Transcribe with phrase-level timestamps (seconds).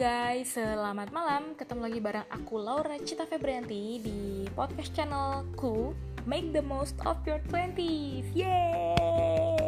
[0.00, 1.52] guys, selamat malam.
[1.60, 5.92] Ketemu lagi bareng aku Laura Cita Febrianti di podcast channelku
[6.24, 8.24] Make the Most of Your Twenties.
[8.32, 9.60] Yeay!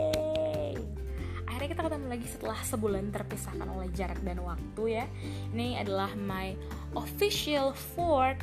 [1.45, 5.07] Akhirnya kita ketemu lagi setelah sebulan terpisahkan oleh jarak dan waktu ya.
[5.53, 6.57] Ini adalah my
[6.97, 8.41] official fourth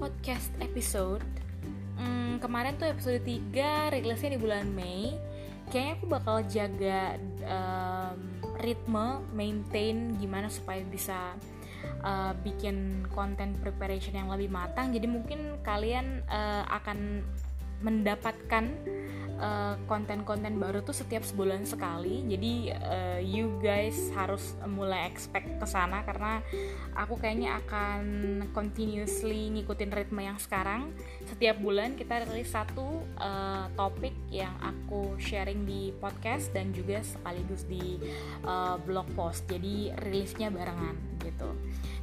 [0.00, 1.20] podcast episode.
[2.00, 5.20] Hmm, kemarin tuh episode 3 rilisnya di bulan Mei.
[5.68, 7.95] Kayaknya aku bakal jaga um,
[8.60, 11.36] ritme maintain gimana supaya bisa
[12.02, 14.92] uh, bikin konten preparation yang lebih matang.
[14.92, 17.22] Jadi mungkin kalian uh, akan
[17.84, 18.64] mendapatkan
[19.86, 22.24] konten-konten uh, baru tuh setiap sebulan sekali.
[22.24, 26.40] Jadi uh, you guys harus mulai expect ke sana karena
[26.96, 28.02] aku kayaknya akan
[28.56, 30.92] continuously ngikutin ritme yang sekarang.
[31.28, 37.68] Setiap bulan kita rilis satu uh, topik yang aku sharing di podcast dan juga sekaligus
[37.68, 38.00] di
[38.44, 39.44] uh, blog post.
[39.48, 41.52] Jadi rilisnya barengan gitu.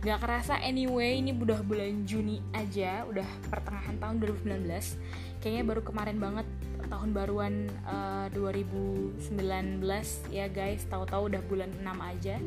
[0.04, 5.00] Gak kerasa anyway ini udah bulan Juni aja Udah pertengahan tahun 2019
[5.40, 6.48] Kayaknya baru kemarin banget
[6.94, 7.54] tahun baruan
[7.90, 9.82] uh, eh, 2019
[10.30, 12.38] ya guys tahu-tahu udah bulan 6 aja.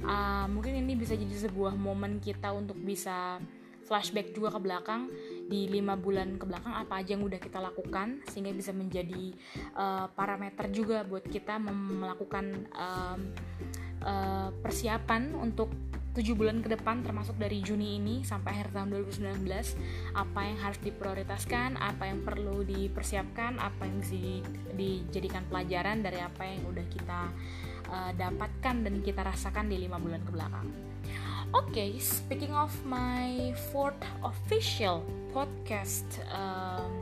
[0.00, 3.36] Uh, mungkin ini bisa jadi sebuah momen kita untuk bisa
[3.84, 5.12] flashback juga ke belakang.
[5.44, 9.36] Di lima bulan ke belakang apa aja yang udah kita lakukan sehingga bisa menjadi
[9.76, 11.60] uh, parameter juga buat kita
[12.00, 13.20] melakukan um,
[14.00, 15.68] uh, persiapan untuk
[16.12, 19.48] 7 bulan ke depan termasuk dari Juni ini sampai akhir tahun 2019
[20.12, 24.44] apa yang harus diprioritaskan, apa yang perlu dipersiapkan, apa yang bisa
[24.76, 27.20] dijadikan pelajaran dari apa yang udah kita
[27.88, 30.68] uh, dapatkan dan kita rasakan di lima bulan ke belakang.
[31.52, 36.92] Oke, okay, speaking of my fourth official podcast um,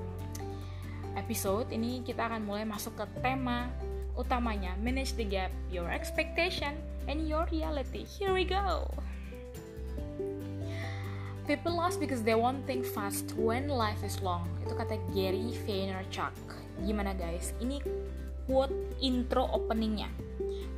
[1.19, 3.71] episode, ini kita akan mulai masuk ke tema
[4.19, 6.77] utamanya manage the gap your expectation
[7.09, 8.05] and your reality.
[8.05, 8.91] Here we go.
[11.47, 14.47] People lost because they want think fast when life is long.
[14.63, 16.37] Itu kata Gary Vaynerchuk.
[16.87, 17.57] Gimana guys?
[17.59, 17.83] Ini
[18.47, 20.30] quote intro openingnya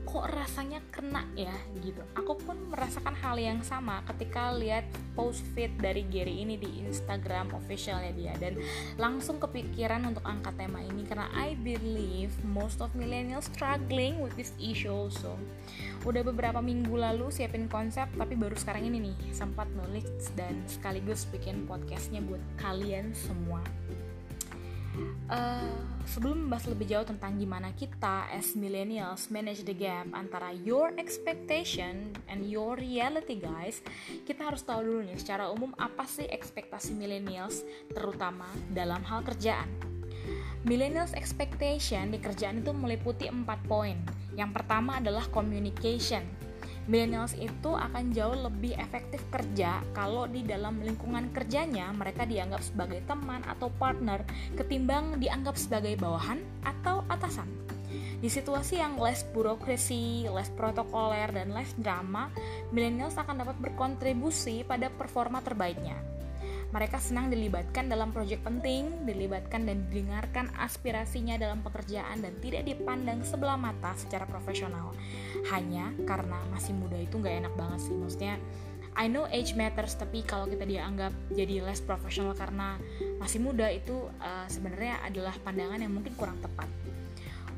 [0.02, 2.02] kok rasanya kena ya gitu.
[2.18, 7.54] Aku pun merasakan hal yang sama ketika lihat post feed dari Gary ini di Instagram
[7.56, 8.34] officialnya dia.
[8.36, 8.58] Dan
[8.98, 14.52] langsung kepikiran untuk angkat tema ini karena I believe most of millennials struggling with this
[14.58, 15.38] issue also.
[16.02, 21.30] Udah beberapa minggu lalu siapin konsep tapi baru sekarang ini nih sempat nulis dan sekaligus
[21.30, 23.62] bikin podcastnya buat kalian semua
[25.32, 25.72] Uh,
[26.04, 32.12] sebelum membahas lebih jauh tentang gimana kita as millennials manage the gap antara your expectation
[32.28, 33.80] and your reality guys,
[34.28, 38.44] kita harus tahu dulu nih secara umum apa sih ekspektasi millennials terutama
[38.76, 39.70] dalam hal kerjaan.
[40.62, 43.98] Millennials expectation di kerjaan itu meliputi empat poin.
[44.38, 46.22] Yang pertama adalah communication
[46.90, 53.02] millennials itu akan jauh lebih efektif kerja kalau di dalam lingkungan kerjanya mereka dianggap sebagai
[53.06, 54.26] teman atau partner
[54.58, 57.46] ketimbang dianggap sebagai bawahan atau atasan.
[58.22, 62.30] Di situasi yang less burokrasi, less protokoler, dan less drama,
[62.70, 65.98] millennials akan dapat berkontribusi pada performa terbaiknya.
[66.72, 73.20] Mereka senang dilibatkan dalam proyek penting, dilibatkan dan didengarkan aspirasinya dalam pekerjaan dan tidak dipandang
[73.20, 74.96] sebelah mata secara profesional.
[75.52, 78.40] Hanya karena masih muda itu nggak enak banget sih, maksudnya
[78.92, 82.76] I know age matters, tapi kalau kita dianggap jadi less profesional karena
[83.16, 86.68] masih muda itu uh, sebenarnya adalah pandangan yang mungkin kurang tepat.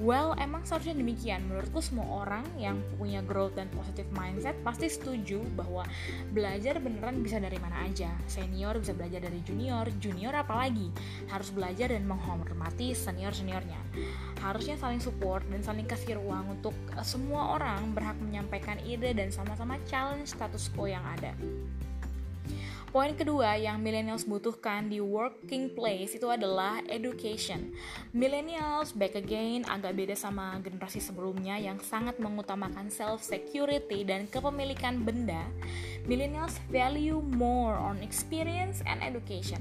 [0.05, 1.49] Well, emang seharusnya demikian.
[1.49, 5.89] Menurutku semua orang yang punya growth dan positive mindset pasti setuju bahwa
[6.29, 8.13] belajar beneran bisa dari mana aja.
[8.29, 10.93] Senior bisa belajar dari junior, junior apalagi
[11.33, 13.81] harus belajar dan menghormati senior-seniornya.
[14.45, 19.33] Harusnya saling support dan saling kasih ruang untuk eh, semua orang berhak menyampaikan ide dan
[19.33, 21.33] sama-sama challenge status quo yang ada.
[22.95, 27.75] Poin kedua yang millennials butuhkan di working place itu adalah education.
[28.15, 35.03] Millennials back again agak beda sama generasi sebelumnya yang sangat mengutamakan self security dan kepemilikan
[35.03, 35.43] benda.
[36.07, 39.59] Millennials value more on experience and education.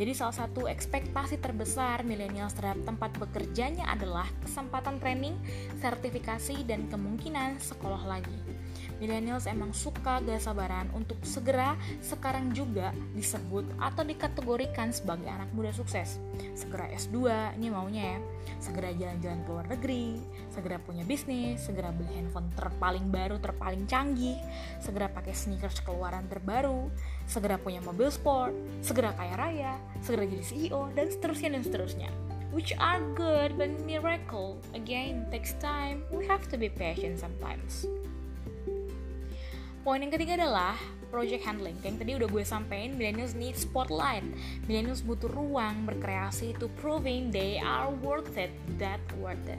[0.00, 5.36] Jadi salah satu ekspektasi terbesar millennials terhadap tempat bekerjanya adalah kesempatan training,
[5.84, 8.59] sertifikasi, dan kemungkinan sekolah lagi
[9.00, 11.74] millennials emang suka gak sabaran untuk segera
[12.04, 16.20] sekarang juga disebut atau dikategorikan sebagai anak muda sukses.
[16.52, 17.16] Segera S2,
[17.56, 18.18] ini maunya ya.
[18.60, 20.20] Segera jalan-jalan ke luar negeri,
[20.52, 24.36] segera punya bisnis, segera beli handphone terpaling baru, terpaling canggih,
[24.84, 26.92] segera pakai sneakers keluaran terbaru,
[27.24, 28.52] segera punya mobil sport,
[28.84, 29.72] segera kaya raya,
[30.04, 32.12] segera jadi CEO, dan seterusnya dan seterusnya
[32.50, 37.86] which are good but miracle again takes time we have to be patient sometimes
[39.90, 40.78] Poin yang ketiga adalah
[41.10, 41.74] project handling.
[41.82, 44.22] Yang tadi udah gue sampein, millennials need spotlight.
[44.70, 49.58] Millennials butuh ruang berkreasi to proving they are worth it, that worth it.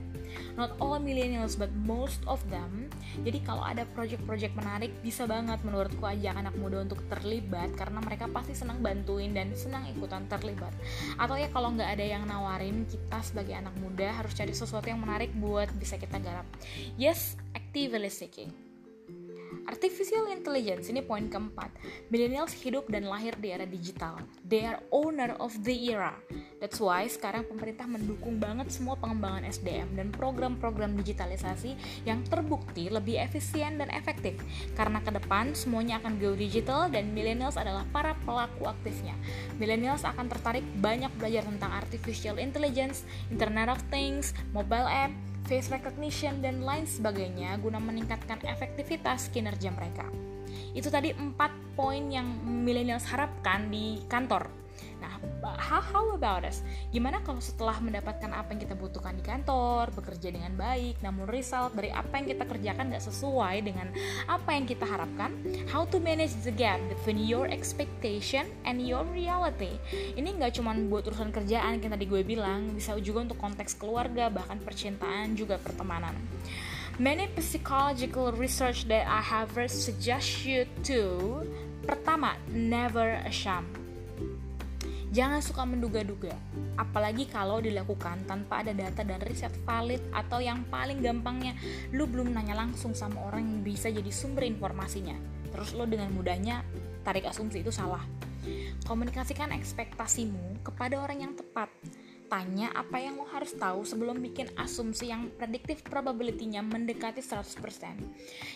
[0.56, 2.88] Not all millennials but most of them.
[3.28, 8.32] Jadi kalau ada project-project menarik bisa banget menurutku ajak anak muda untuk terlibat karena mereka
[8.32, 10.72] pasti senang bantuin dan senang ikutan terlibat.
[11.20, 15.04] Atau ya kalau nggak ada yang nawarin kita sebagai anak muda harus cari sesuatu yang
[15.04, 16.48] menarik buat bisa kita garap.
[16.96, 18.71] Yes, actively seeking
[19.68, 21.70] Artificial intelligence ini poin keempat.
[22.08, 24.20] Millennials hidup dan lahir di era digital.
[24.48, 26.16] They are owner of the era.
[26.64, 31.76] That's why sekarang pemerintah mendukung banget semua pengembangan SDM dan program-program digitalisasi
[32.08, 34.40] yang terbukti lebih efisien dan efektif.
[34.78, 39.18] Karena ke depan semuanya akan go digital dan millennials adalah para pelaku aktifnya.
[39.60, 45.12] Millennials akan tertarik banyak belajar tentang artificial intelligence, Internet of Things, mobile app,
[45.50, 50.06] face recognition, dan lain sebagainya guna meningkatkan efektivitas kinerja mereka.
[50.72, 54.61] Itu tadi empat poin yang millennials harapkan di kantor
[55.02, 55.18] Nah,
[55.58, 56.62] how, how about us?
[56.94, 61.74] Gimana kalau setelah mendapatkan apa yang kita butuhkan di kantor, bekerja dengan baik, namun result
[61.74, 63.90] dari apa yang kita kerjakan gak sesuai dengan
[64.30, 65.34] apa yang kita harapkan?
[65.74, 69.82] How to manage the gap between your expectation and your reality?
[70.14, 74.30] Ini nggak cuma buat urusan kerjaan yang tadi gue bilang, bisa juga untuk konteks keluarga,
[74.30, 76.14] bahkan percintaan, juga pertemanan.
[77.02, 81.42] Many psychological research that I have suggest you to
[81.82, 83.81] Pertama, never ashamed
[85.12, 86.32] Jangan suka menduga-duga,
[86.80, 91.52] apalagi kalau dilakukan tanpa ada data dan riset valid atau yang paling gampangnya,
[91.92, 95.20] lu belum nanya langsung sama orang yang bisa jadi sumber informasinya.
[95.52, 96.64] Terus lo dengan mudahnya
[97.04, 98.00] tarik asumsi itu salah.
[98.88, 101.68] Komunikasikan ekspektasimu kepada orang yang tepat
[102.32, 107.60] tanya apa yang lo harus tahu sebelum bikin asumsi yang prediktif probability-nya mendekati 100%.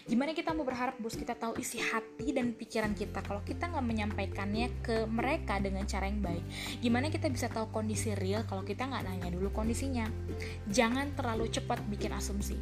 [0.07, 3.83] Gimana kita mau berharap bos kita tahu isi hati dan pikiran kita kalau kita nggak
[3.83, 6.43] menyampaikannya ke mereka dengan cara yang baik?
[6.79, 10.07] Gimana kita bisa tahu kondisi real kalau kita nggak nanya dulu kondisinya?
[10.71, 12.55] Jangan terlalu cepat bikin asumsi.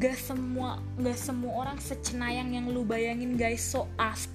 [0.00, 4.32] Gak semua gak semua orang secenayang yang lu bayangin guys, so ask.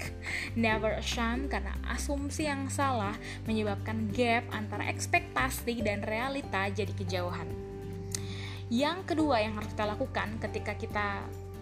[0.54, 3.18] Never ashamed karena asumsi yang salah
[3.50, 7.48] menyebabkan gap antara ekspektasi dan realitas realita jadi kejauhan.
[8.68, 11.08] Yang kedua yang harus kita lakukan ketika kita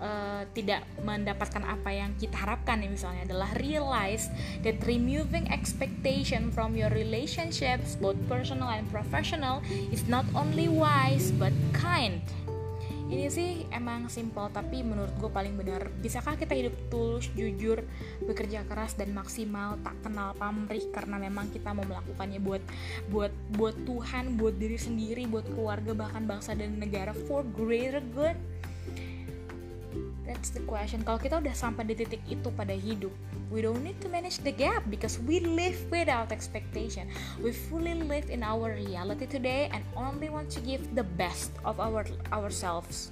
[0.02, 4.28] uh, tidak mendapatkan apa yang kita harapkan nih misalnya adalah realize
[4.66, 9.62] that removing expectation from your relationships both personal and professional
[9.94, 12.20] is not only wise but kind
[13.08, 15.88] ini sih emang simple tapi menurut gue paling benar.
[16.04, 17.88] Bisakah kita hidup tulus jujur
[18.28, 19.80] bekerja keras dan maksimal?
[19.80, 22.64] Tak kenal pamrih karena memang kita mau melakukannya buat
[23.08, 27.16] buat buat Tuhan buat diri sendiri buat keluarga bahkan bangsa dan negara.
[27.16, 28.36] For greater good
[30.38, 31.02] That's the question.
[31.02, 33.10] Kalau kita udah sampai di titik itu pada hidup,
[33.50, 37.10] we don't need to manage the gap because we live without expectation.
[37.42, 41.82] We fully live in our reality today and only want to give the best of
[41.82, 43.10] our ourselves.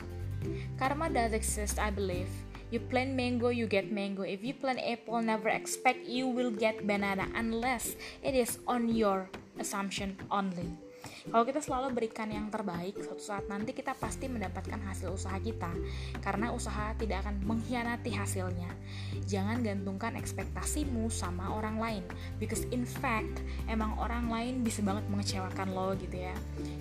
[0.77, 2.29] Karma does exist, I believe.
[2.69, 4.21] You plant mango, you get mango.
[4.21, 9.33] If you plant apple, never expect you will get banana unless it is on your
[9.57, 10.84] assumption only.
[11.29, 15.69] Kalau kita selalu berikan yang terbaik, suatu saat nanti kita pasti mendapatkan hasil usaha kita,
[16.21, 18.69] karena usaha tidak akan mengkhianati hasilnya.
[19.25, 22.03] Jangan gantungkan ekspektasimu sama orang lain,
[22.37, 26.35] because in fact, emang orang lain bisa banget mengecewakan lo gitu ya.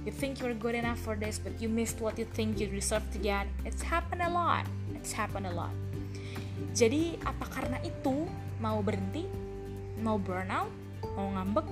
[0.05, 3.05] You think you're good enough for this, but you missed what you think you deserve
[3.17, 3.49] to get.
[3.65, 4.69] It's happened a lot.
[4.93, 5.73] It's happened a lot.
[6.77, 8.27] Jadi, apa karena itu
[8.61, 9.27] mau berhenti?
[10.05, 10.71] Mau burnout?
[11.17, 11.67] Mau ngambek?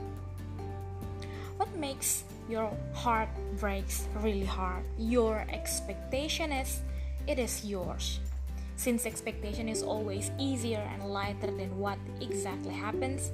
[1.60, 4.84] What makes your heart breaks really hard.
[4.98, 6.80] Your expectation is
[7.26, 8.20] it is yours.
[8.76, 13.30] Since expectation is always easier and lighter than what exactly happens,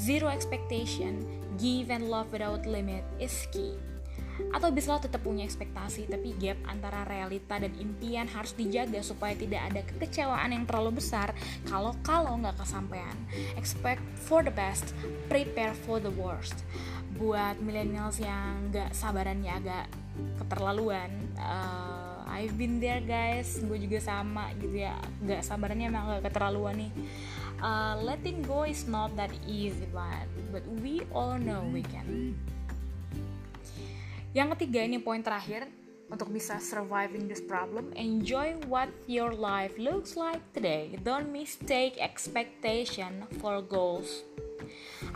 [0.00, 1.26] zero expectation,
[1.58, 3.74] give and love without limit is key.
[4.54, 9.34] Atau bisa lo tetap punya ekspektasi, tapi gap antara realita dan impian harus dijaga supaya
[9.34, 11.34] tidak ada kekecewaan yang terlalu besar
[11.66, 13.16] kalau kalau nggak kesampaian.
[13.58, 16.66] Expect for the best, prepare for the worst.
[17.16, 19.88] Buat millennials yang gak sabarannya agak
[20.36, 21.08] keterlaluan
[21.40, 23.56] uh, I've been there guys.
[23.64, 25.00] Gue juga sama gitu ya.
[25.24, 26.92] Gak sabarannya emang gak keterlaluan nih.
[27.56, 32.36] Uh, letting go is not that easy but but we all know we can
[34.36, 35.64] yang ketiga ini poin terakhir
[36.12, 40.92] untuk bisa surviving this problem, enjoy what your life looks like today.
[41.00, 44.28] Don't mistake expectation for goals.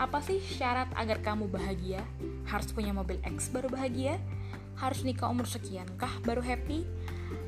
[0.00, 2.00] Apa sih syarat agar kamu bahagia?
[2.48, 4.16] Harus punya mobil X baru bahagia?
[4.80, 6.88] Harus nikah umur sekian kah baru happy?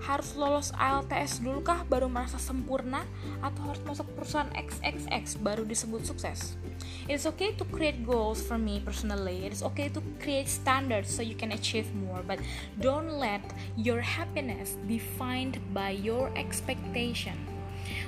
[0.04, 3.08] Harus lolos IELTS dulu kah baru merasa sempurna?
[3.40, 6.60] Atau harus masuk perusahaan XXX baru disebut sukses?
[7.08, 9.48] It's okay to create goals for me personally.
[9.48, 12.38] It's okay to create standards so you can achieve more, but
[12.78, 13.42] don't let
[13.74, 17.34] your happiness defined by your expectation.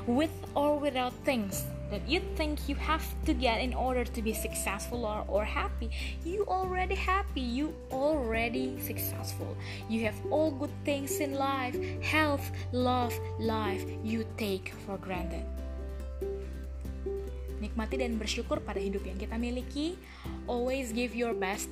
[0.07, 4.33] With or without things that you think you have to get in order to be
[4.33, 5.91] successful or, or happy,
[6.25, 9.57] you already happy, you already successful.
[9.89, 15.45] You have all good things in life health, love, life you take for granted.
[17.61, 19.97] Nikmati dan bersyukur pada hidup yang kita miliki.
[20.45, 21.71] Always give your best.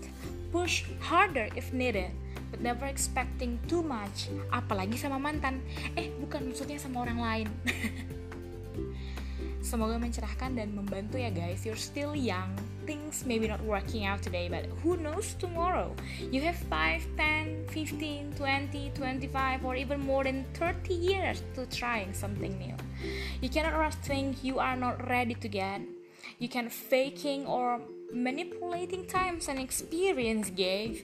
[0.53, 2.13] Push harder if needed
[2.53, 5.65] but never expecting too much apalagi sama mantan
[5.97, 7.49] eh bukan maksudnya sama orang lain
[9.73, 11.65] Semoga mencerahkan dan membantu ya guys.
[11.65, 12.53] You're still young.
[12.85, 15.97] Things maybe not working out today, but who knows tomorrow?
[16.29, 22.13] You have 5, 10, 15, 20, 25 or even more than 30 years to trying
[22.13, 22.77] something new.
[23.41, 25.81] You cannot rush things you are not ready to get.
[26.37, 27.81] You can faking or
[28.13, 31.01] manipulating times and experience gave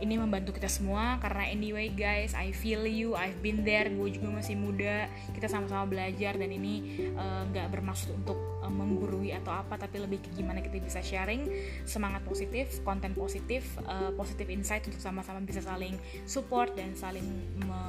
[0.00, 4.32] ini membantu kita semua karena anyway guys I feel you I've been there gue juga
[4.32, 8.36] masih muda kita sama-sama belajar dan ini eh, nggak uh, bermaksud untuk
[8.70, 11.50] uh, menggurui atau apa tapi lebih ke gimana kita bisa sharing
[11.82, 17.26] semangat positif konten positif uh, positif insight untuk sama-sama bisa saling support dan saling
[17.58, 17.82] me me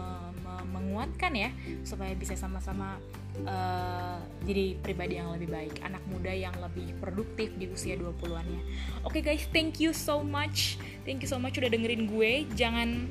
[0.92, 1.50] menguatkan ya
[1.88, 3.00] supaya bisa sama-sama
[3.48, 8.62] uh, jadi pribadi yang lebih baik, anak muda yang lebih produktif di usia 20-annya.
[9.08, 10.76] Oke okay guys, thank you so much.
[11.08, 12.46] Thank you so much udah dengerin gue.
[12.54, 13.08] Jangan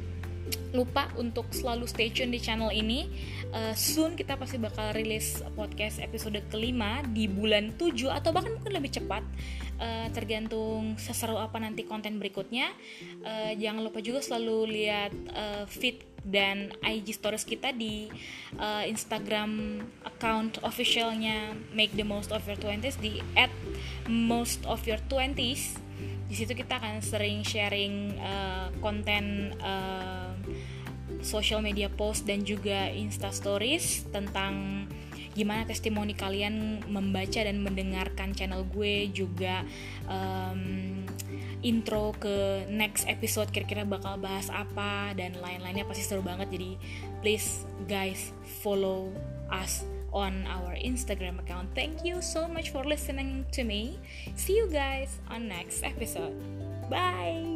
[0.71, 3.11] lupa untuk selalu stay tune di channel ini.
[3.51, 8.73] Uh, soon kita pasti bakal rilis podcast episode kelima di bulan 7 atau bahkan mungkin
[8.75, 9.27] lebih cepat.
[9.81, 12.71] Uh, tergantung seseru apa nanti konten berikutnya.
[13.25, 18.13] Uh, jangan lupa juga selalu lihat uh, feed dan IG stories kita di
[18.61, 23.49] uh, Instagram account officialnya Make the Most of Your Twenties di at
[24.05, 25.81] most of your twenties
[26.29, 28.15] di situ kita akan sering sharing
[28.79, 30.30] konten uh,
[31.23, 34.87] social media post dan juga insta stories tentang
[35.31, 39.63] gimana testimoni kalian membaca dan mendengarkan channel gue juga
[40.11, 41.07] um,
[41.63, 46.71] intro ke next episode kira-kira bakal bahas apa dan lain-lainnya pasti seru banget jadi
[47.23, 48.35] please guys
[48.65, 49.15] follow
[49.55, 51.71] us on our Instagram account.
[51.75, 53.99] Thank you so much for listening to me.
[54.35, 56.35] See you guys on next episode.
[56.91, 57.47] Bye.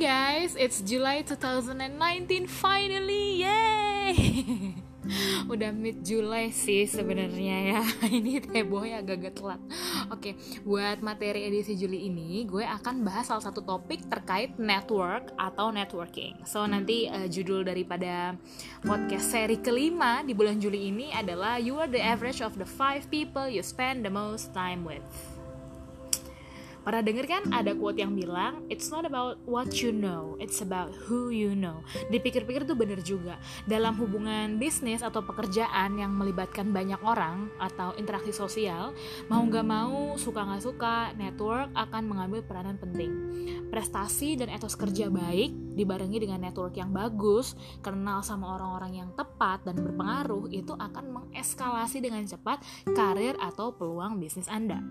[0.00, 3.44] Guys, it's July 2019 finally.
[3.44, 4.16] Yay!
[5.52, 7.82] Udah mid July sih sebenarnya ya.
[8.08, 9.60] Ini hebohnya agak-agak telat.
[10.08, 15.68] Oke, buat materi edisi Juli ini gue akan bahas salah satu topik terkait network atau
[15.68, 16.48] networking.
[16.48, 18.40] So nanti uh, judul daripada
[18.80, 23.04] podcast seri kelima di bulan Juli ini adalah You are the average of the five
[23.12, 25.04] people you spend the most time with.
[26.90, 30.90] Pernah denger kan ada quote yang bilang It's not about what you know It's about
[31.06, 31.86] who you know.
[32.10, 33.38] Dipikir-pikir tuh bener juga.
[33.62, 38.90] Dalam hubungan bisnis atau pekerjaan yang melibatkan banyak orang Atau interaksi sosial
[39.30, 43.14] Mau gak mau, suka gak suka Network akan mengambil peranan penting.
[43.70, 47.54] Prestasi dan etos kerja baik Dibarengi dengan network yang bagus
[47.86, 54.18] Kenal sama orang-orang yang tepat dan berpengaruh Itu akan mengeskalasi dengan cepat Karir atau peluang
[54.18, 54.82] bisnis Anda.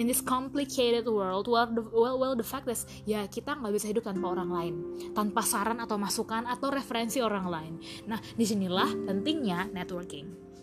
[0.00, 3.74] In this complicated world world well the, well, well the fact is ya kita nggak
[3.74, 4.74] bisa hidup tanpa orang lain.
[5.10, 7.74] Tanpa saran atau masukan atau referensi orang lain.
[8.06, 10.53] Nah di sinilah pentingnya networking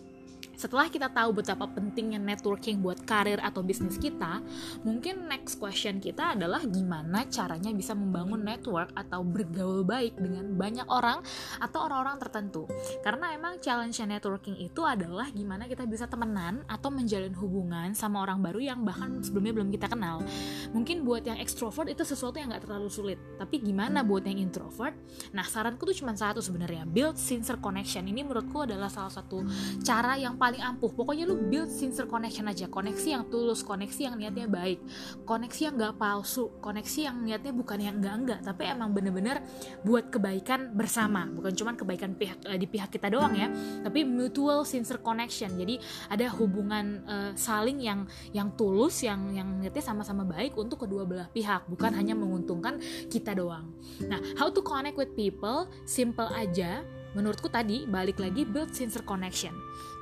[0.62, 4.38] setelah kita tahu betapa pentingnya networking buat karir atau bisnis kita,
[4.86, 10.86] mungkin next question kita adalah gimana caranya bisa membangun network atau bergaul baik dengan banyak
[10.86, 11.18] orang
[11.58, 12.70] atau orang-orang tertentu.
[13.02, 18.38] Karena emang challenge networking itu adalah gimana kita bisa temenan atau menjalin hubungan sama orang
[18.38, 20.22] baru yang bahkan sebelumnya belum kita kenal.
[20.70, 24.94] Mungkin buat yang extrovert itu sesuatu yang gak terlalu sulit, tapi gimana buat yang introvert?
[25.34, 28.06] Nah, saranku tuh cuma satu sebenarnya, build sincere connection.
[28.06, 29.42] Ini menurutku adalah salah satu
[29.80, 30.92] cara yang paling ampuh.
[30.92, 32.68] Pokoknya lu build sincere connection aja.
[32.68, 34.78] Koneksi yang tulus koneksi yang niatnya baik
[35.24, 39.40] koneksi yang gak palsu koneksi yang niatnya bukan yang enggak enggak tapi emang bener-bener
[39.86, 41.28] buat kebaikan bersama.
[41.30, 43.48] Bukan cuma kebaikan pihak uh, di pihak kita doang ya
[43.82, 45.54] tapi mutual sincere connection.
[45.56, 45.78] Jadi
[46.10, 48.04] ada hubungan uh, saling yang
[48.34, 51.68] yang tulus yang yang niatnya sama-sama baik untuk kedua belah pihak.
[51.70, 52.78] Bukan hanya menguntungkan
[53.08, 53.72] kita doang.
[54.06, 55.70] Nah how to connect with people?
[55.86, 56.82] Simple aja.
[57.12, 59.52] Menurutku tadi balik lagi build sincere connection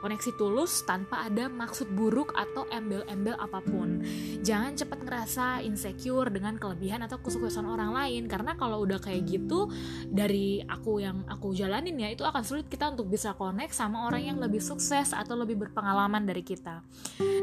[0.00, 4.00] koneksi tulus tanpa ada maksud buruk atau embel-embel apa pun.
[4.40, 9.68] Jangan cepat ngerasa insecure dengan kelebihan atau kesuksesan orang lain karena kalau udah kayak gitu
[10.08, 14.24] dari aku yang aku jalanin ya itu akan sulit kita untuk bisa connect sama orang
[14.24, 16.80] yang lebih sukses atau lebih berpengalaman dari kita.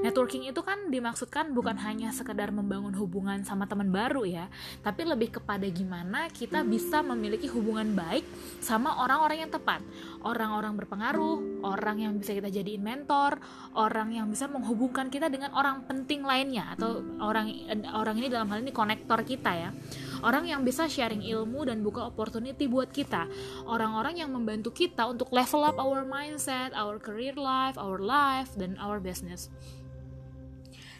[0.02, 4.50] Networking itu kan dimaksudkan bukan hanya sekedar membangun hubungan sama teman baru ya,
[4.82, 8.26] tapi lebih kepada gimana kita bisa memiliki hubungan baik
[8.60, 9.86] sama orang-orang yang tepat,
[10.26, 13.44] orang-orang berpengaruh, orang yang bisa kita kita jadiin mentor,
[13.76, 17.52] orang yang bisa menghubungkan kita dengan orang penting lainnya atau orang
[17.92, 19.70] orang ini dalam hal ini konektor kita ya.
[20.24, 23.28] Orang yang bisa sharing ilmu dan buka opportunity buat kita.
[23.68, 28.80] Orang-orang yang membantu kita untuk level up our mindset, our career life, our life dan
[28.80, 29.52] our business.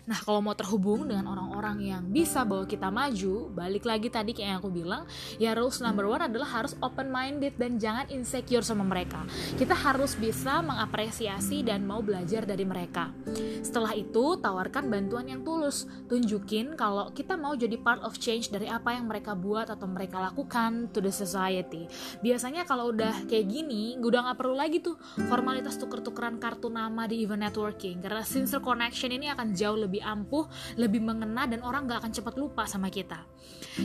[0.08, 4.48] Nah, kalau mau terhubung dengan orang-orang yang bisa bawa kita maju, balik lagi tadi kayak
[4.48, 5.04] yang aku bilang,
[5.36, 9.28] ya rules number one adalah harus open minded dan jangan insecure sama mereka.
[9.60, 13.12] Kita harus bisa mengapresiasi dan mau belajar dari mereka.
[13.60, 15.84] Setelah itu, tawarkan bantuan yang tulus.
[16.08, 20.24] Tunjukin kalau kita mau jadi part of change dari apa yang mereka buat atau mereka
[20.24, 21.84] lakukan to the society.
[22.24, 24.96] Biasanya kalau udah kayak gini, udah nggak perlu lagi tuh
[25.28, 28.00] formalitas tuker-tukeran kartu nama di event networking.
[28.00, 30.46] Karena sincere connection ini akan jauh lebih lebih ampuh,
[30.78, 33.26] lebih mengena dan orang gak akan cepat lupa sama kita.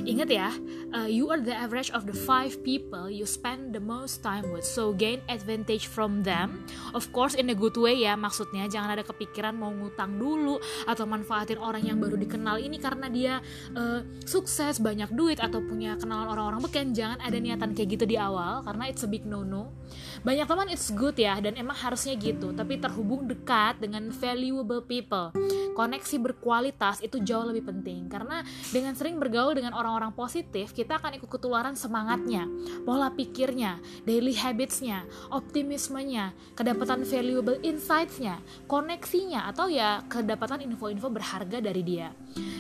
[0.05, 0.53] Ingat ya,
[0.93, 4.69] uh, you are the average of the five people you spend the most time with.
[4.69, 6.69] So gain advantage from them.
[6.93, 11.09] Of course in a good way ya, maksudnya jangan ada kepikiran mau ngutang dulu atau
[11.09, 13.35] manfaatin orang yang baru dikenal ini karena dia
[13.73, 16.93] uh, sukses, banyak duit atau punya kenalan orang-orang beken.
[16.93, 19.73] Jangan ada niatan kayak gitu di awal karena it's a big no-no.
[20.21, 25.33] Banyak teman it's good ya dan emang harusnya gitu, tapi terhubung dekat dengan valuable people.
[25.73, 28.11] Connect koneksi berkualitas itu jauh lebih penting.
[28.11, 28.43] Karena
[28.75, 32.51] dengan sering bergaul dengan orang-orang positif kita akan ikut ketularan semangatnya
[32.83, 41.83] pola pikirnya daily habitsnya optimismenya kedapatan valuable insightsnya koneksinya atau ya kedapatan info-info berharga dari
[41.87, 42.11] dia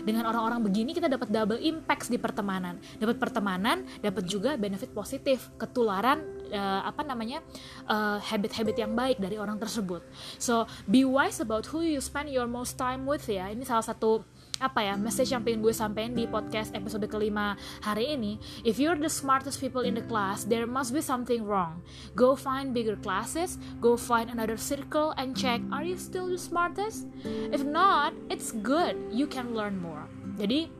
[0.02, 2.78] dengan orang-orang begini kita dapat double impact di pertemanan.
[2.98, 7.40] Dapat pertemanan dapat juga benefit positif ketularan uh, apa namanya
[7.88, 10.02] uh, habit-habit yang baik dari orang tersebut.
[10.36, 13.48] So be wise about who you spend your most time with ya.
[13.50, 14.26] Ini salah satu
[14.62, 18.38] apa ya message yang pengen gue sampein di podcast episode kelima hari ini.
[18.62, 21.82] If you're the smartest people in the class there must be something wrong.
[22.14, 27.10] Go find bigger classes go find another circle and check are you still the smartest?
[27.26, 30.06] If not it's good you can learn more.
[30.38, 30.70] Jadi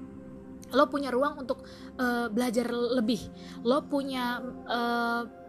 [0.73, 1.66] lo punya ruang untuk
[2.01, 3.21] uh, belajar lebih.
[3.66, 4.40] Lo punya
[4.71, 5.41] uh,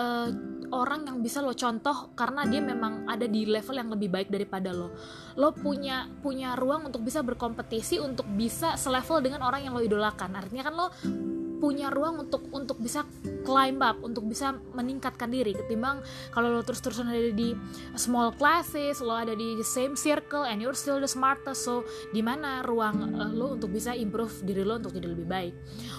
[0.00, 0.28] uh,
[0.72, 4.72] orang yang bisa lo contoh karena dia memang ada di level yang lebih baik daripada
[4.72, 4.94] lo.
[5.36, 10.38] Lo punya punya ruang untuk bisa berkompetisi untuk bisa selevel dengan orang yang lo idolakan.
[10.38, 10.86] Artinya kan lo
[11.60, 13.04] punya ruang untuk untuk bisa
[13.44, 15.52] climb up untuk bisa meningkatkan diri.
[15.52, 16.00] Ketimbang
[16.32, 17.52] kalau lo terus-terusan ada di
[17.94, 21.68] small classes lo ada di the same circle and you're still the smartest.
[21.68, 25.54] So di mana ruang uh, lo untuk bisa improve diri lo untuk jadi lebih baik?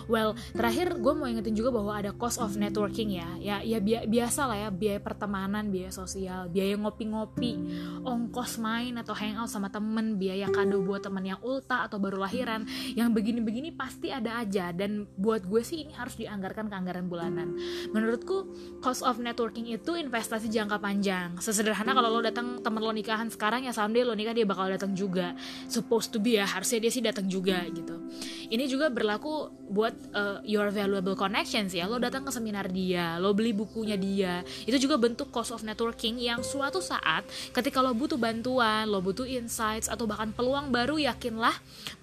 [0.09, 3.29] Well terakhir gue mau ingetin juga bahwa ada cost of networking ya.
[3.37, 7.53] Ya ya bi biasa lah ya biaya pertemanan biaya sosial biaya ngopi-ngopi
[8.01, 12.65] ongkos main atau hangout sama temen biaya kado buat temen yang ulta atau baru lahiran.
[12.97, 14.71] Yang begini-begini pasti ada aja.
[14.71, 17.59] Dan buat gue sih ini harus dianggarkan ke anggaran bulanan.
[17.91, 18.47] Menurutku
[18.79, 21.35] cost of networking itu investasi jangka panjang.
[21.43, 24.95] Sesederhana kalau lo datang temen lo nikahan sekarang ya someday lo nikah dia bakal datang
[24.95, 25.35] juga.
[25.67, 27.99] Supposed to be ya harusnya dia sih datang juga gitu.
[28.47, 31.83] Ini juga berlaku buat uh, your valuable connections ya.
[31.91, 34.47] Lo datang ke seminar dia lo beli bukunya dia.
[34.63, 39.27] Itu juga bentuk cost of networking yang suatu saat ketika lo butuh bantuan lo butuh
[39.27, 41.53] insights atau bahkan peluang baru yakinlah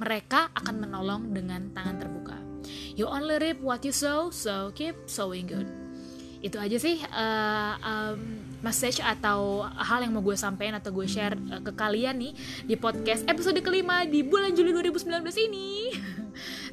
[0.02, 2.47] mereka akan menolong dengan tangan terbuka
[2.98, 5.88] You only reap what you sow, so keep sowing good.
[6.38, 8.18] itu aja sih uh, um,
[8.62, 12.74] message atau hal yang mau gue sampaikan atau gue share uh, ke kalian nih di
[12.78, 15.18] podcast episode kelima di bulan Juli 2019
[15.50, 15.90] ini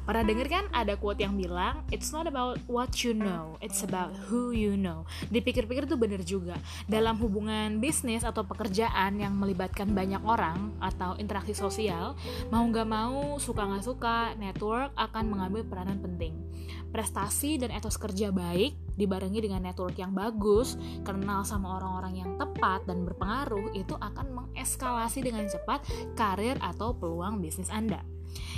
[0.09, 4.09] Pernah denger kan ada quote yang bilang It's not about what you know, it's about
[4.25, 5.05] who you know.
[5.29, 6.57] Dipikir-pikir tuh bener juga.
[6.89, 12.17] Dalam hubungan bisnis atau pekerjaan yang melibatkan banyak orang Atau interaksi sosial
[12.49, 16.33] Mau gak mau, suka gak suka, network akan mengambil peranan penting.
[16.89, 20.73] Prestasi dan etos kerja baik dibarengi dengan network yang bagus,
[21.05, 25.85] kenal sama orang-orang yang tepat dan berpengaruh, itu akan mengeskalasi dengan cepat
[26.17, 28.01] karir atau peluang bisnis Anda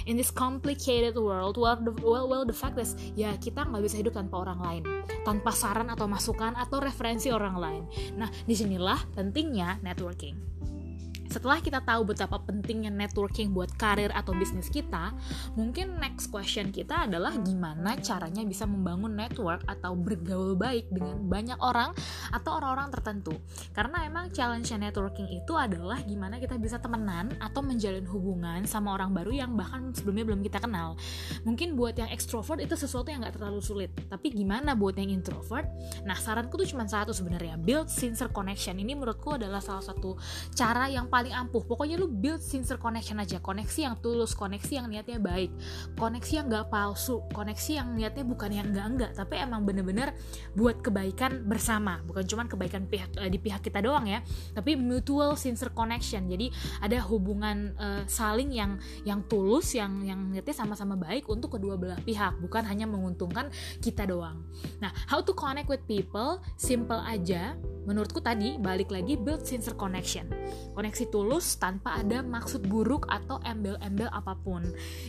[0.05, 3.99] in this complicated world well the, well, well the fact is ya kita nggak bisa
[3.99, 4.84] hidup tanpa orang lain.
[5.21, 7.84] Tanpa saran atau masukan atau referensi orang lain.
[8.17, 10.61] Nah di sinilah pentingnya networking
[11.31, 15.15] setelah kita tahu betapa pentingnya networking buat karir atau bisnis kita,
[15.55, 21.55] mungkin next question kita adalah gimana caranya bisa membangun network atau bergaul baik dengan banyak
[21.63, 21.95] orang
[22.35, 23.31] atau orang-orang tertentu.
[23.71, 29.15] Karena emang challenge networking itu adalah gimana kita bisa temenan atau menjalin hubungan sama orang
[29.15, 30.99] baru yang bahkan sebelumnya belum kita kenal.
[31.47, 35.69] Mungkin buat yang extrovert itu sesuatu yang gak terlalu sulit, tapi gimana buat yang introvert?
[36.03, 38.73] Nah, saranku tuh cuma satu sebenarnya, build sincere connection.
[38.81, 40.17] Ini menurutku adalah salah satu
[40.57, 41.62] cara yang paling paling ampuh.
[41.62, 43.38] Pokoknya lu build sincere connection aja.
[43.38, 45.53] Koneksi yang tulus koneksi yang niatnya baik
[45.93, 50.17] koneksi yang gak palsu koneksi yang niatnya bukan yang enggak enggak tapi emang bener-bener
[50.57, 52.01] buat kebaikan bersama.
[52.10, 54.25] Bukan cuma kebaikan pihak uh, di pihak kita doang ya
[54.57, 56.25] tapi mutual sincere connection.
[56.25, 56.49] Jadi
[56.81, 62.01] ada hubungan uh, saling yang yang tulus yang yang niatnya sama-sama baik untuk kedua belah
[62.01, 62.41] pihak.
[62.41, 64.41] Bukan hanya menguntungkan kita doang.
[64.81, 66.41] Nah how to connect with people?
[66.57, 70.29] Simple aja menurutku tadi balik lagi build sincere connection.
[70.77, 74.61] Koneksi tulus tanpa ada maksud buruk atau embel-embel apa pun.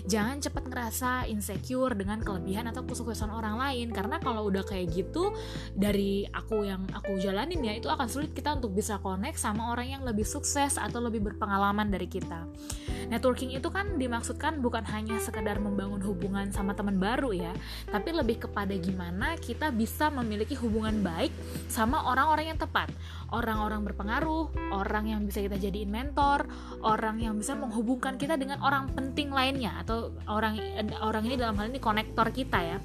[0.09, 3.89] Jangan cepat ngerasa insecure dengan kelebihan atau kesuksesan orang lain.
[3.93, 5.35] Karena kalau udah kayak gitu
[5.77, 9.99] dari aku yang aku jalanin ya itu akan sulit kita untuk bisa connect sama orang
[9.99, 12.49] yang lebih sukses atau lebih berpengalaman dari kita.
[13.13, 17.53] Networking itu kan dimaksudkan bukan hanya sekedar membangun hubungan sama teman baru ya
[17.91, 21.33] tapi lebih kepada gimana kita bisa memiliki hubungan baik
[21.69, 22.95] sama orang-orang yang tepat.
[23.35, 26.47] Orang-orang berpengaruh orang yang bisa kita jadiin mentor
[26.85, 30.61] orang yang bisa menghubungkan kita dengan orang penting lainnya atau orang
[31.03, 32.79] orang ini dalam hal ini konektor kita ya.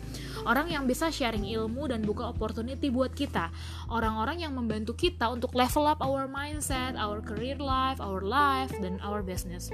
[0.48, 3.52] Orang yang bisa sharing ilmu dan buka opportunity buat kita.
[3.92, 8.98] Orang-orang yang membantu kita untuk level up our mindset our career life our life dan
[9.06, 9.70] our business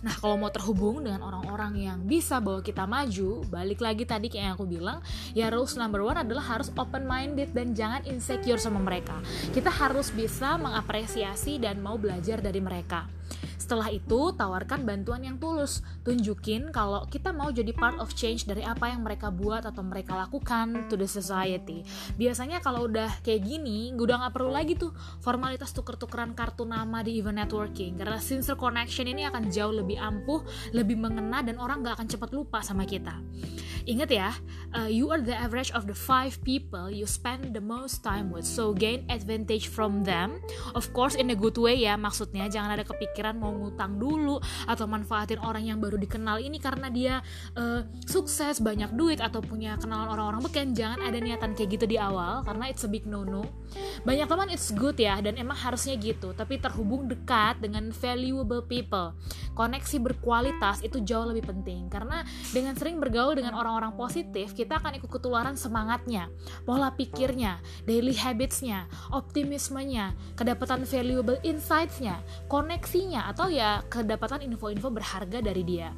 [0.00, 4.44] Nah, kalau mau terhubung dengan orang-orang yang bisa bawa kita maju, balik lagi tadi kayak
[4.44, 4.98] yang aku bilang,
[5.36, 9.20] ya rules number one adalah harus open minded dan jangan insecure sama mereka.
[9.52, 13.04] Kita harus bisa mengapresiasi dan mau belajar dari mereka.
[13.70, 15.86] Setelah itu, tawarkan bantuan yang tulus.
[16.02, 20.18] Tunjukin kalau kita mau jadi part of change dari apa yang mereka buat atau mereka
[20.18, 21.86] lakukan to the society.
[22.18, 24.90] Biasanya kalau udah kayak gini, udah nggak perlu lagi tuh
[25.22, 27.94] formalitas tuker-tukeran kartu nama di event networking.
[27.94, 30.42] Karena sincere connection ini akan jauh lebih ampuh,
[30.74, 33.22] lebih mengena, dan orang nggak akan cepat lupa sama kita.
[33.86, 34.34] Ingat ya,
[34.74, 38.44] uh, you are the average of the five people you spend the most time with.
[38.44, 40.42] So gain advantage from them.
[40.74, 44.88] Of course in a good way ya, maksudnya jangan ada kepikiran mau ngutang dulu atau
[44.88, 47.14] manfaatin orang yang baru dikenal ini karena dia
[47.60, 50.68] uh, sukses banyak duit atau punya kenalan orang-orang beken.
[50.72, 53.44] Jangan ada niatan kayak gitu di awal karena it's a big no no
[54.02, 56.32] banyak teman it's good ya dan emang harusnya gitu.
[56.32, 59.12] Tapi terhubung dekat dengan valuable people.
[59.54, 61.92] Koneksi berkualitas itu jauh lebih penting.
[61.92, 66.32] Karena dengan sering bergaul dengan orang-orang positif kita akan ikut ketularan semangatnya
[66.64, 75.62] pola pikirnya daily habitsnya optimismenya kedapatan valuable insightsnya koneksinya atau ya kedapatan info-info berharga dari
[75.66, 75.92] dia.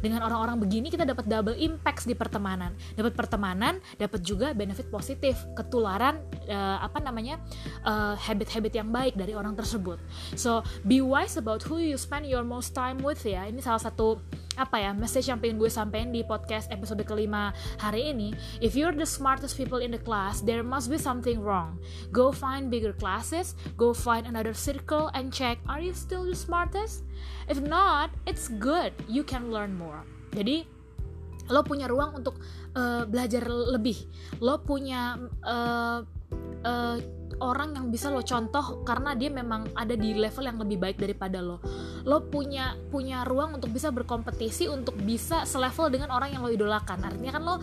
[0.00, 2.76] Dengan orang-orang begini kita dapat double impacts di pertemanan.
[2.94, 5.40] Dapat pertemanan dapat juga benefit positif.
[5.56, 7.40] Ketularan uh, apa namanya
[7.86, 10.00] uh, habit-habit yang baik dari orang tersebut.
[10.34, 13.46] So be wise about who you spend your most time with ya.
[13.46, 14.18] Ini salah satu
[14.56, 18.32] apa ya message yang pengen gue sampein di podcast episode kelima hari ini.
[18.64, 21.76] If you're the smartest people in the class there must be something wrong.
[22.08, 27.04] Go find bigger classes go find another circle and check are you still the smartest?
[27.46, 28.96] If not it's good.
[29.06, 30.02] You can learn more.
[30.32, 30.66] Jadi
[31.46, 32.42] lo punya ruang untuk
[32.74, 34.08] uh, belajar lebih.
[34.42, 35.14] Lo punya
[35.46, 36.02] uh,
[36.66, 36.96] uh,
[37.40, 41.42] orang yang bisa lo contoh karena dia memang ada di level yang lebih baik daripada
[41.42, 41.60] lo.
[42.06, 47.02] Lo punya punya ruang untuk bisa berkompetisi untuk bisa selevel dengan orang yang lo idolakan.
[47.02, 47.56] Artinya kan lo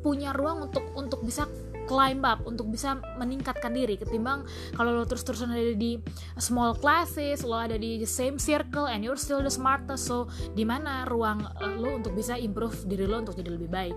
[0.00, 1.44] punya ruang untuk untuk bisa
[1.90, 4.46] climb up untuk bisa meningkatkan diri ketimbang
[4.78, 5.98] kalau lo terus-terusan ada di
[6.38, 10.06] small classes lo ada di the same circle and you're still the smartest.
[10.06, 13.96] So di mana ruang uh, lo untuk bisa improve diri lo untuk jadi lebih baik.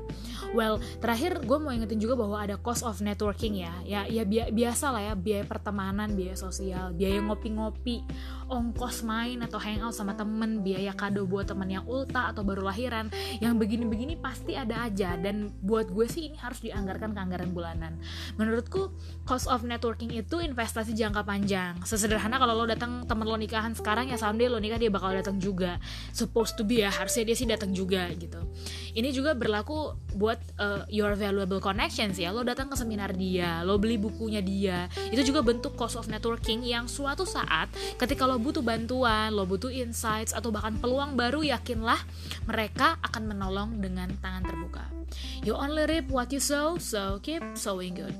[0.57, 3.73] Well terakhir gue mau ingetin juga bahwa ada cost of networking ya.
[3.85, 8.01] Ya ya bi biasa lah ya biaya pertemanan biaya sosial biaya ngopi-ngopi
[8.53, 13.09] ongkos main atau hangout sama temen biaya kado buat temen yang ulta atau baru lahiran
[13.41, 17.97] yang begini-begini pasti ada aja dan buat gue sih ini harus dianggarkan ke anggaran bulanan.
[18.37, 18.93] Menurutku
[19.25, 21.81] cost of networking itu investasi jangka panjang.
[21.81, 25.41] Sesederhana kalau lo datang temen lo nikahan sekarang ya someday lo nikah dia bakal datang
[25.41, 25.81] juga.
[26.13, 28.37] Supposed to be ya harusnya dia sih datang juga gitu.
[28.93, 32.29] Ini juga berlaku buat uh, your valuable connections ya.
[32.29, 34.85] Lo datang ke seminar dia, lo beli bukunya dia.
[35.09, 39.71] Itu juga bentuk cost of networking yang suatu saat ketika lo butuh bantuan, lo butuh
[39.71, 41.97] insights atau bahkan peluang baru yakinlah
[42.45, 44.83] mereka akan menolong dengan tangan terbuka.
[45.47, 48.15] You only reap what you sow, so keep sowing good.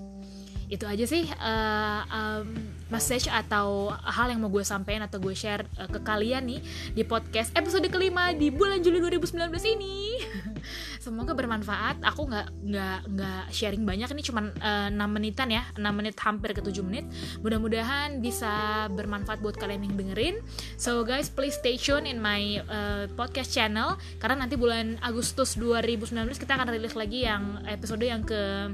[0.72, 2.50] Itu aja sih uh, um,
[2.90, 6.62] message atau hal yang mau gue sampaikan atau gue share uh, ke kalian nih
[6.98, 10.18] di podcast episode kelima di bulan Juli 2019 ini.
[11.04, 12.00] semoga bermanfaat.
[12.08, 15.68] Aku nggak nggak nggak sharing banyak ini cuma uh, eh, 6 menitan ya.
[15.76, 17.04] 6 menit hampir ke 7 menit.
[17.44, 20.36] Mudah-mudahan bisa bermanfaat buat kalian yang dengerin.
[20.80, 24.00] So guys please stay tune in my uh, podcast channel.
[24.24, 28.72] Karena nanti bulan Agustus 2019 kita akan rilis lagi yang episode yang ke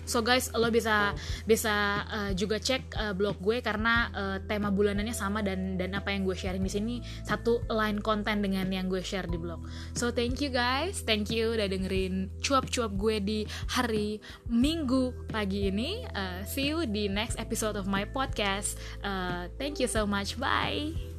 [0.04, 1.16] So guys, lo bisa
[1.48, 6.12] bisa uh, juga cek uh, blog gue karena uh, tema bulanannya sama dan dan apa
[6.12, 9.64] yang gue sharing di sini satu line konten dengan yang gue share di blog.
[9.96, 13.40] So thank you guys, thank you udah dengerin cuap-cuap gue di
[13.72, 14.20] hari
[14.52, 16.04] Minggu pagi ini.
[16.12, 18.76] Uh, see you di next episode of my podcast.
[19.00, 21.13] Uh, thank you so much, bye.